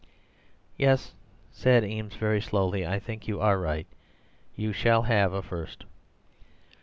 "'Yes,' 0.79 1.13
said 1.51 1.83
Eames 1.85 2.15
very 2.15 2.41
slowly, 2.41 2.87
'I 2.87 2.97
think 2.97 3.27
you 3.27 3.39
are 3.39 3.59
right. 3.59 3.85
You 4.55 4.73
shall 4.73 5.03
have 5.03 5.31
a 5.31 5.43
First! 5.43 5.85